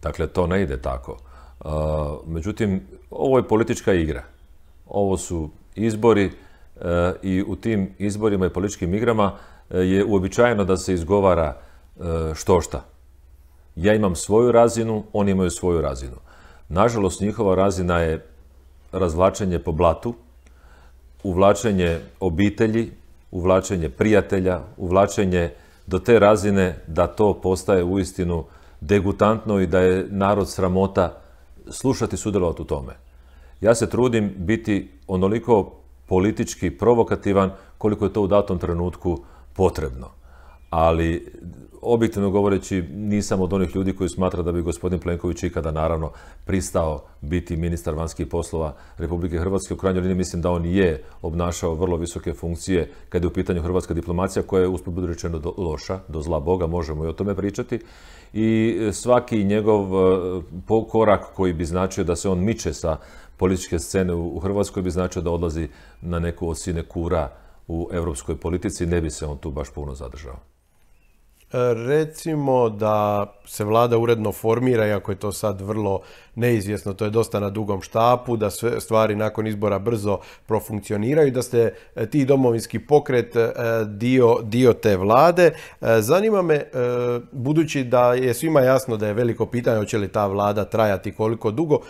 [0.03, 1.16] Dakle, to ne ide tako.
[2.27, 4.22] međutim, ovo je politička igra.
[4.87, 6.31] Ovo su izbori,
[7.22, 9.33] i u tim izborima i političkim igrama
[9.70, 11.57] e, je uobičajeno da se izgovara
[12.35, 12.85] što šta.
[13.77, 16.16] Ja imam svoju razinu, oni imaju svoju razinu.
[16.68, 18.27] Nažalost, njihova razina je
[18.92, 20.14] razvlačenje po blatu,
[21.27, 22.91] uvlačenje obitelji,
[23.31, 25.51] uvlačenje prijatelja, uvlačenje
[25.87, 28.45] do te razine da to postaje uistinu
[28.81, 31.21] degutantno i da je narod sramota
[31.71, 32.93] slušati sudjelovati u tome.
[33.61, 35.73] Ja se trudim biti onoliko
[36.07, 39.19] politički provokativan koliko je to u datom trenutku
[39.53, 40.11] potrebno.
[40.70, 41.26] Ali
[41.83, 46.11] objektivno govoreći nisam od onih ljudi koji smatra da bi gospodin Plenković ikada naravno
[46.44, 49.74] pristao biti ministar vanjskih poslova Republike Hrvatske.
[49.74, 53.62] U krajnjoj liniji mislim da on je obnašao vrlo visoke funkcije kad je u pitanju
[53.62, 57.12] hrvatska diplomacija koja je usput budu rečeno do, loša, do zla Boga, možemo i o
[57.12, 57.81] tome pričati.
[58.33, 60.42] I svaki njegov e,
[60.90, 62.96] korak koji bi značio da se on miče sa
[63.37, 65.68] političke scene u Hrvatskoj bi značio da odlazi
[66.00, 67.31] na neku od kura
[67.68, 70.56] u europskoj politici, ne bi se on tu baš puno zadržao.
[71.52, 76.00] E, recimo da se vlada uredno formira, iako je to sad vrlo
[76.35, 81.42] neizvjesno, to je dosta na dugom štapu, da sve stvari nakon izbora brzo profunkcioniraju, da
[81.42, 83.52] ste e, ti domovinski pokret e,
[83.87, 85.52] dio, dio te vlade.
[86.00, 86.64] Zanima me,
[87.32, 91.50] budući da je svima jasno da je veliko pitanje hoće li ta vlada trajati koliko
[91.50, 91.80] dugo,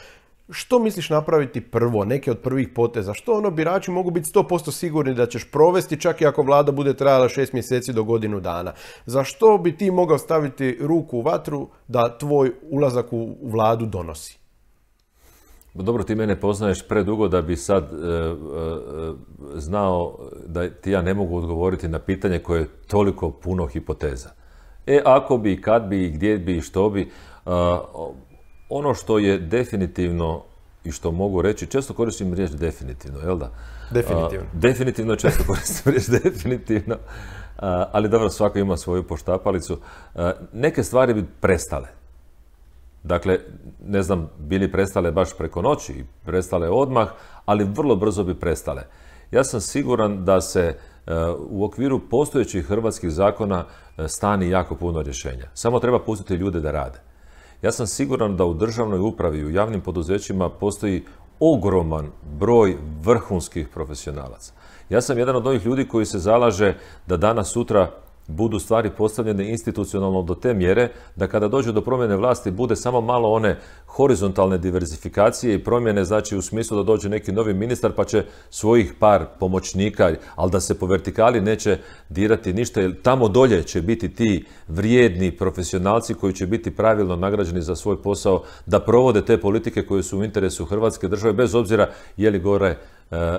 [0.50, 3.14] što misliš napraviti prvo, neke od prvih poteza?
[3.14, 6.94] Što ono birači mogu biti 100% sigurni da ćeš provesti čak i ako vlada bude
[6.94, 8.72] trajala šest mjeseci do godinu dana?
[9.06, 14.38] Za što bi ti mogao staviti ruku u vatru da tvoj ulazak u vladu donosi?
[15.74, 18.32] Dobro, ti mene poznaješ predugo da bi sad e, e,
[19.54, 24.30] znao da ti ja ne mogu odgovoriti na pitanje koje je toliko puno hipoteza.
[24.87, 27.11] E, ako bi, kad bi, gdje bi, što bi,
[28.68, 30.42] ono što je definitivno
[30.85, 33.50] i što mogu reći, često koristim riječ definitivno, jel da?
[33.90, 34.46] Definitivno.
[34.52, 36.96] definitivno često koristim riječ definitivno,
[37.92, 39.79] ali dobro, svako ima svoju poštapalicu.
[40.52, 41.88] neke stvari bi prestale.
[43.02, 43.38] Dakle,
[43.87, 47.09] ne znam, bili prestale baš preko noći, prestale odmah,
[47.44, 48.83] ali vrlo brzo bi prestale.
[49.31, 50.79] Ja sam siguran da se
[51.48, 53.64] u okviru postojećih hrvatskih zakona
[54.07, 55.48] stani jako puno rješenja.
[55.55, 56.98] Samo treba pustiti ljude da rade.
[57.66, 61.02] Ja sam siguran da u državnoj upravi u javnim poduzećima postoji
[61.40, 64.52] ogroman broj vrhunskih profesionalaca.
[64.90, 66.74] Ja sam jedan od ovih ljudi koji se zalaže
[67.07, 67.90] da danas sutra
[68.26, 73.00] budu stvari postavljene institucionalno do te mjere da kada dođe do promjene vlasti bude samo
[73.00, 78.04] malo one horizontalne diversifikacije i promjene, znači u smislu da dođe neki novi ministar pa
[78.04, 83.62] će svojih par pomoćnika, ali da se po vertikali neće dirati ništa, jer tamo dolje
[83.62, 89.24] će biti ti vrijedni profesionalci koji će biti pravilno nagrađeni za svoj posao, da provode
[89.24, 92.76] te politike koje su u interesu Hrvatske države, bez obzira je li gore
[93.10, 93.32] E, e, e,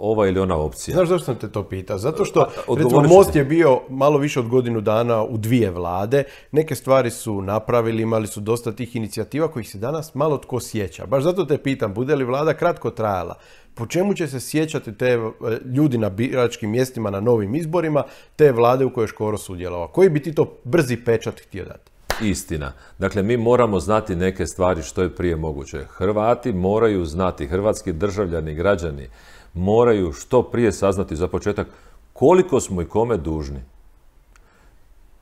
[0.00, 0.94] ova ili ona opcija.
[0.94, 1.98] Znaš zašto sam te to pitao?
[1.98, 6.74] Zato što, recimo, Most je bio malo više od godinu dana u dvije vlade, neke
[6.74, 11.06] stvari su napravili, imali su dosta tih inicijativa kojih se danas malo tko sjeća.
[11.06, 13.34] Baš zato te pitam, bude li vlada kratko trajala?
[13.74, 15.18] Po čemu će se sjećati te
[15.74, 18.04] ljudi na biračkim mjestima na novim izborima,
[18.36, 19.88] te vlade u kojoj je Škoro sudjelovao?
[19.88, 21.93] Koji bi ti to brzi pečat htio dati?
[22.22, 22.72] Istina.
[22.98, 25.84] Dakle, mi moramo znati neke stvari što je prije moguće.
[25.88, 29.08] Hrvati moraju znati, hrvatski državljani, građani,
[29.54, 31.66] moraju što prije saznati za početak
[32.12, 33.60] koliko smo i kome dužni.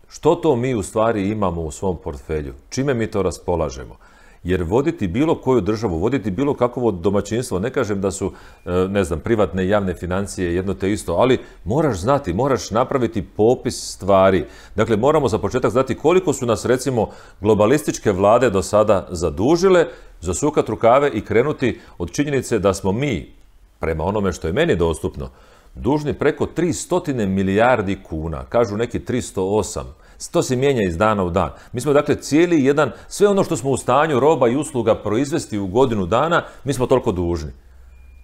[0.09, 2.55] Što to mi u stvari imamo u svom portfelju?
[2.71, 3.97] Čime mi to raspolažemo?
[4.45, 8.33] Jer voditi bilo koju državu, voditi bilo kakvo domaćinstvo, ne kažem da su,
[8.65, 13.23] e, ne znam, privatne i javne financije jedno te isto, ali moraš znati, moraš napraviti
[13.23, 14.45] popis stvari.
[14.77, 17.09] Dakle, moramo za početak znati koliko su nas, recimo,
[17.41, 19.87] globalističke vlade do sada zadužile,
[20.21, 23.33] zasukat rukave i krenuti od činjenice da smo mi,
[23.81, 25.31] prema onome što je meni dostupno,
[25.75, 29.83] dužni preko 300 milijardi kuna, kažu neki 308
[30.31, 31.51] to se mijenja iz dana u dan.
[31.73, 35.59] Mi smo dakle cijeli jedan, sve ono što smo u stanju roba i usluga proizvesti
[35.59, 37.53] u godinu dana, mi smo toliko dužni.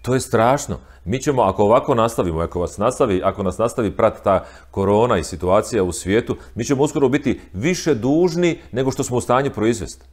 [0.01, 0.77] To je strašno.
[1.05, 5.23] Mi ćemo, ako ovako nastavimo, ako, vas nastavi, ako nas nastavi prati ta korona i
[5.23, 10.05] situacija u svijetu, mi ćemo uskoro biti više dužni nego što smo u stanju proizvesti.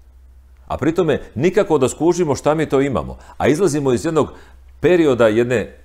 [0.67, 3.19] A pri tome nikako da skužimo šta mi to imamo.
[3.37, 4.33] A izlazimo iz jednog
[4.81, 5.79] perioda jedne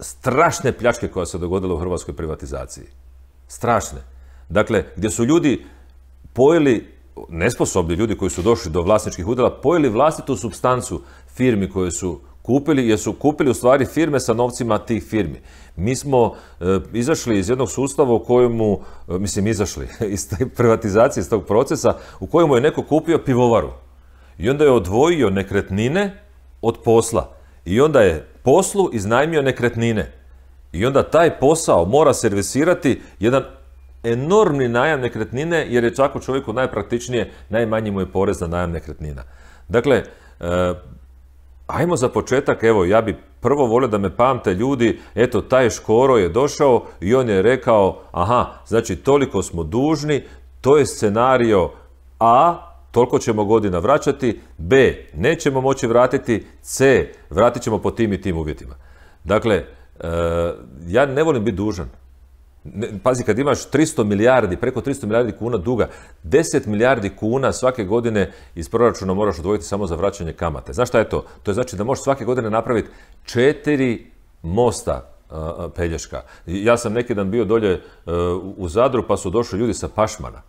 [0.00, 2.84] strašne pljačke koja se dogodila u hrvatskoj privatizaciji.
[3.48, 4.19] Strašne.
[4.50, 5.64] Dakle, gdje su ljudi
[6.32, 6.86] pojeli,
[7.28, 11.02] nesposobni ljudi koji su došli do vlasničkih udjela, pojeli vlastitu substancu
[11.34, 15.40] firmi koje su kupili, jer su kupili u stvari firme sa novcima tih firmi.
[15.76, 21.20] Mi smo e, izašli iz jednog sustava u kojemu, e, mislim izašli iz te privatizacije,
[21.20, 23.70] iz tog procesa, u kojemu je neko kupio pivovaru.
[24.38, 26.22] I onda je odvojio nekretnine
[26.62, 27.32] od posla.
[27.64, 30.12] I onda je poslu iznajmio nekretnine.
[30.72, 33.42] I onda taj posao mora servisirati jedan
[34.02, 38.70] enormni najam nekretnine jer je čak u čovjeku najpraktičnije, najmanji mu je porez na najam
[38.70, 39.22] nekretnina.
[39.68, 40.02] Dakle,
[40.40, 40.74] e,
[41.66, 46.16] ajmo za početak, evo, ja bi prvo volio da me pamte ljudi, eto, taj Škoro
[46.16, 50.22] je došao i on je rekao, aha, znači toliko smo dužni,
[50.60, 51.70] to je scenario
[52.18, 58.20] A, toliko ćemo godina vraćati, B, nećemo moći vratiti, C, vratit ćemo po tim i
[58.20, 58.74] tim uvjetima.
[59.24, 59.64] Dakle, e,
[60.86, 61.88] ja ne volim biti dužan
[63.02, 65.88] pazi, kad imaš 300 milijardi, preko 300 milijardi kuna duga,
[66.24, 70.72] 10 milijardi kuna svake godine iz proračuna moraš odvojiti samo za vraćanje kamate.
[70.72, 71.24] Znaš šta je to?
[71.42, 72.88] To je znači da možeš svake godine napraviti
[73.24, 74.10] četiri
[74.42, 75.10] mosta
[75.76, 76.22] Pelješka.
[76.46, 77.80] Ja sam neki dan bio dolje e,
[78.56, 80.42] u Zadru pa su došli ljudi sa Pašmana.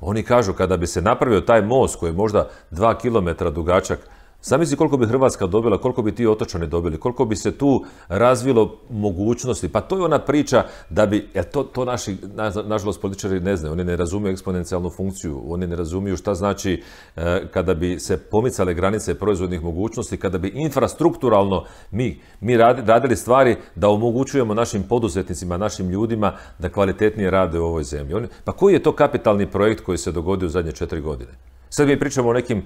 [0.00, 3.98] Oni kažu kada bi se napravio taj most koji je možda dva kilometra dugačak,
[4.42, 8.76] Zamisli koliko bi Hrvatska dobila, koliko bi ti otočani dobili, koliko bi se tu razvilo
[8.90, 9.68] mogućnosti.
[9.68, 12.16] Pa to je ona priča da bi, jer to, to naši,
[12.64, 16.82] nažalost, političari ne znaju, oni ne razumiju eksponencijalnu funkciju, oni ne razumiju šta znači
[17.16, 23.56] e, kada bi se pomicale granice proizvodnih mogućnosti, kada bi infrastrukturalno mi, mi radili stvari
[23.74, 28.28] da omogućujemo našim poduzetnicima, našim ljudima da kvalitetnije rade u ovoj zemlji.
[28.44, 31.30] pa koji je to kapitalni projekt koji se dogodio u zadnje četiri godine?
[31.70, 32.62] Sad mi pričamo o nekim,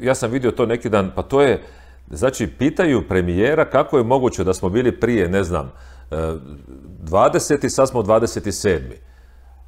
[0.00, 1.62] ja sam vidio to neki dan, pa to je,
[2.10, 5.72] znači pitaju premijera kako je moguće da smo bili prije, ne znam,
[6.10, 7.66] 20.
[7.66, 8.80] E, sad smo 27.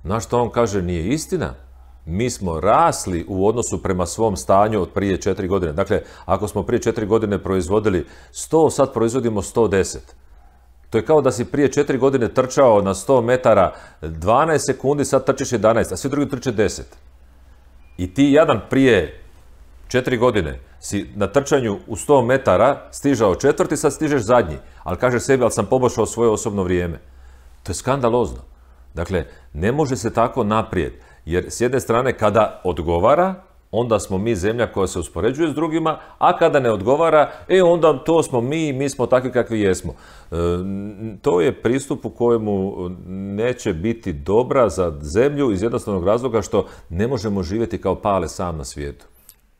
[0.02, 1.54] Na što on kaže, nije istina.
[2.06, 5.72] Mi smo rasli u odnosu prema svom stanju od prije četiri godine.
[5.72, 9.98] Dakle, ako smo prije četiri godine proizvodili 100, sad proizvodimo 110.
[10.90, 15.26] To je kao da si prije četiri godine trčao na 100 metara 12 sekundi, sad
[15.26, 16.82] trčiš 11, a svi drugi trče 10.
[18.00, 19.20] I ti jadan prije
[19.88, 24.56] četiri godine si na trčanju u 100 metara stižao četvrti, sad stižeš zadnji.
[24.82, 26.98] Ali kaže sebi, ali sam poboljšao svoje osobno vrijeme.
[27.62, 28.38] To je skandalozno.
[28.94, 30.92] Dakle, ne može se tako naprijed.
[31.24, 33.34] Jer s jedne strane, kada odgovara,
[33.70, 38.04] onda smo mi zemlja koja se uspoređuje s drugima, a kada ne odgovara, e onda
[38.04, 39.92] to smo mi, mi smo takvi kakvi jesmo.
[40.30, 40.36] E,
[41.22, 47.06] to je pristup u kojemu neće biti dobra za zemlju iz jednostavnog razloga što ne
[47.06, 49.06] možemo živjeti kao pale sam na svijetu.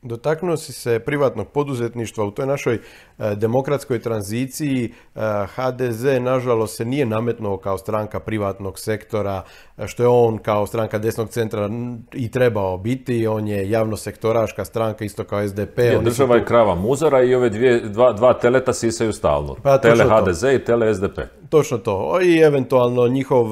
[0.03, 4.93] Dotaknuo si se privatnog poduzetništva u toj našoj e, demokratskoj tranziciji.
[5.15, 5.19] E,
[5.55, 9.43] HDZ, nažalost, se nije nametnuo kao stranka privatnog sektora,
[9.77, 11.69] e, što je on kao stranka desnog centra
[12.13, 13.27] i trebao biti.
[13.27, 15.77] On je javno-sektoraška stranka, isto kao SDP.
[15.77, 19.55] Je, država je krava muzara i ove dvije, dva, dva teleta sisaju stalno.
[19.63, 21.19] Pa, tele HDZ i tele SDP.
[21.51, 22.19] Točno to.
[22.21, 23.45] I eventualno njihov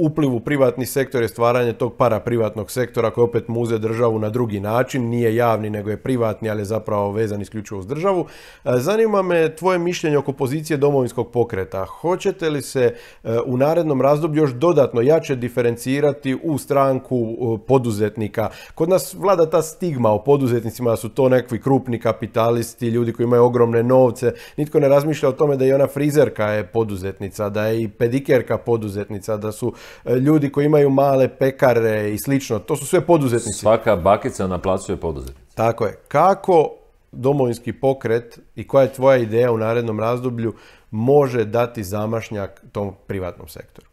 [0.00, 4.28] upliv u privatni sektor je stvaranje tog para privatnog sektora koji opet muze državu na
[4.28, 5.08] drugi način.
[5.08, 8.26] Nije javni nego je privatni, ali je zapravo vezan isključivo uz državu.
[8.64, 11.84] E, zanima me tvoje mišljenje oko pozicije domovinskog pokreta.
[11.84, 12.94] Hoćete li se
[13.24, 18.50] e, u narednom razdoblju još dodatno jače diferencirati u stranku poduzetnika?
[18.74, 23.24] Kod nas vlada ta stigma o poduzetnicima da su to nekakvi krupni kapitalisti, ljudi koji
[23.24, 24.32] imaju ogromne novce.
[24.56, 26.66] Nitko ne razmišlja o tome da i ona frizerka je
[26.98, 29.72] poduzetnica, da je i pedikerka poduzetnica, da su
[30.04, 32.58] e, ljudi koji imaju male pekare i slično.
[32.58, 33.58] To su sve poduzetnici.
[33.58, 35.54] Svaka bakica na placu je poduzetnik.
[35.54, 35.98] Tako je.
[36.08, 36.74] Kako
[37.12, 40.54] domovinski pokret i koja je tvoja ideja u narednom razdoblju
[40.90, 43.88] može dati zamašnjak tom privatnom sektoru?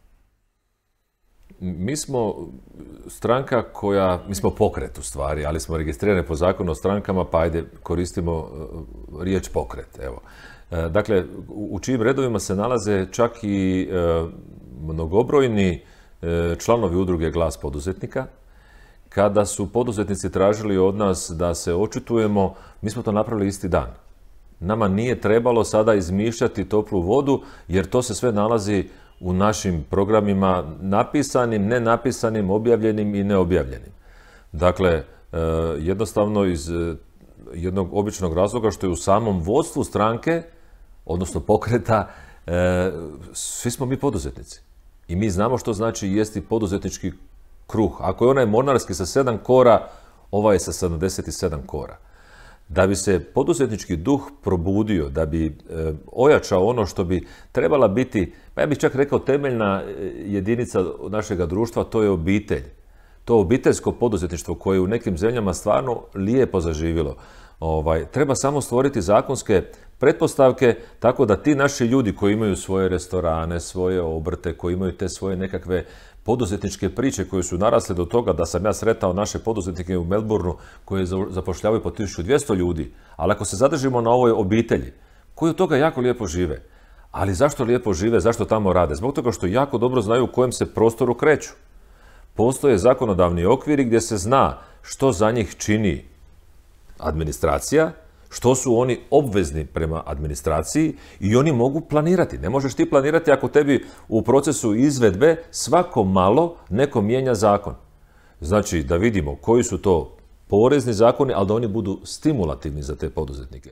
[1.60, 2.34] Mi smo
[3.06, 7.38] stranka koja, mi smo pokret u stvari, ali smo registrirani po zakonu o strankama, pa
[7.38, 9.98] ajde koristimo uh, riječ pokret.
[10.02, 10.20] Evo.
[10.70, 14.30] Uh, dakle, u čijim redovima se nalaze čak i uh,
[14.82, 15.82] mnogobrojni
[16.58, 18.26] članovi udruge Glas poduzetnika,
[19.08, 23.86] kada su poduzetnici tražili od nas da se očitujemo, mi smo to napravili isti dan.
[24.60, 28.88] Nama nije trebalo sada izmišljati toplu vodu, jer to se sve nalazi
[29.20, 33.92] u našim programima napisanim, nenapisanim, objavljenim i neobjavljenim.
[34.52, 35.04] Dakle, e,
[35.78, 36.94] jednostavno iz e,
[37.54, 40.42] jednog običnog razloga što je u samom vodstvu stranke,
[41.06, 42.08] odnosno pokreta,
[42.46, 42.92] e,
[43.32, 44.60] svi smo mi poduzetnici.
[45.08, 47.12] I mi znamo što znači jesti poduzetnički
[47.66, 47.96] kruh.
[48.00, 49.88] Ako je onaj monarski sa sedam kora,
[50.30, 51.96] ovaj je sa 77 kora.
[52.68, 55.52] Da bi se poduzetnički duh probudio, da bi e,
[56.12, 59.92] ojačao ono što bi trebala biti, pa ja bih čak rekao temeljna e,
[60.26, 62.64] jedinica našega društva, to je obitelj.
[63.24, 67.16] To obiteljsko poduzetništvo koje je u nekim zemljama stvarno lijepo zaživjelo.
[67.60, 69.62] Ovaj, treba samo stvoriti zakonske
[69.98, 75.08] pretpostavke tako da ti naši ljudi koji imaju svoje restorane, svoje obrte, koji imaju te
[75.08, 75.84] svoje nekakve
[76.22, 80.56] poduzetničke priče koje su narasle do toga da sam ja sretao naše poduzetnike u Melbourneu
[80.84, 84.92] koje zapošljavaju po 1200 ljudi, ali ako se zadržimo na ovoj obitelji,
[85.34, 86.62] koji od toga jako lijepo žive,
[87.10, 88.94] ali zašto lijepo žive, zašto tamo rade?
[88.94, 91.50] Zbog toga što jako dobro znaju u kojem se prostoru kreću.
[92.34, 96.04] Postoje zakonodavni okviri gdje se zna što za njih čini
[96.98, 97.92] administracija,
[98.30, 102.38] što su oni obvezni prema administraciji i oni mogu planirati.
[102.38, 107.74] Ne možeš ti planirati ako tebi u procesu izvedbe svako malo neko mijenja zakon.
[108.40, 110.16] Znači da vidimo koji su to
[110.48, 113.70] porezni zakoni, ali da oni budu stimulativni za te poduzetnike.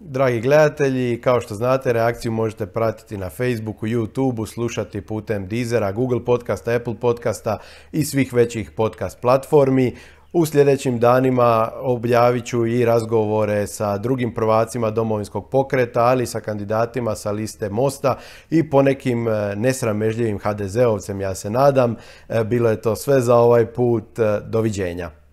[0.00, 6.24] Dragi gledatelji, kao što znate, reakciju možete pratiti na Facebooku, YouTubeu, slušati putem Deezera, Google
[6.24, 7.58] podcasta, Apple podcasta
[7.92, 9.96] i svih većih podcast platformi.
[10.38, 17.14] U sljedećim danima objavit ću i razgovore sa drugim prvacima domovinskog pokreta, ali sa kandidatima
[17.14, 18.18] sa liste Mosta
[18.50, 21.96] i po nekim e, nesramežljivim HDZ-ovcem, ja se nadam.
[22.28, 24.18] E, bilo je to sve za ovaj put.
[24.18, 25.25] E, doviđenja.